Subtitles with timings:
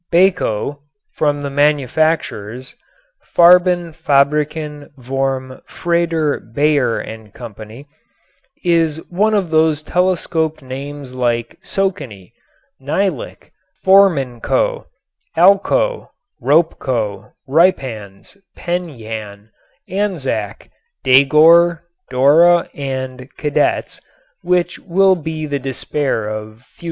[0.11, 0.79] Bayko
[1.11, 2.75] (from the manufacturers,
[3.35, 5.61] Farbenfabriken vorm.
[5.69, 6.39] Friedr.
[6.55, 7.85] Bayer and Company)
[8.65, 12.31] is one of those telescoped names like Socony,
[12.81, 13.51] Nylic,
[13.85, 14.87] Fominco,
[15.37, 16.09] Alco,
[16.41, 19.51] Ropeco, Ripans, Penn Yan,
[19.87, 20.71] Anzac,
[21.05, 24.01] Dagor, Dora and Cadets,
[24.41, 26.79] which will be the despair of future philologers.